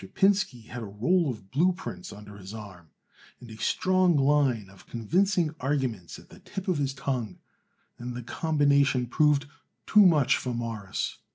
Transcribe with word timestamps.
Pinsky 0.15 0.61
had 0.63 0.81
a 0.81 0.85
roll 0.87 1.29
of 1.29 1.51
blue 1.51 1.73
prints 1.73 2.11
under 2.11 2.37
his 2.37 2.55
arm 2.55 2.89
and 3.39 3.51
a 3.51 3.57
strong 3.57 4.17
line 4.17 4.67
of 4.67 4.87
convincing 4.87 5.53
argument 5.59 6.17
at 6.17 6.29
the 6.29 6.39
tip 6.39 6.67
of 6.67 6.79
his 6.79 6.95
tongue, 6.95 7.37
and 7.99 8.15
the 8.15 8.23
combination 8.23 9.05
proved 9.05 9.45
too 9.85 10.03
much 10.07 10.37
for 10.37 10.55
Morris. 10.55 11.19